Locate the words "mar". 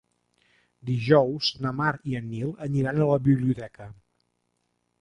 1.81-1.91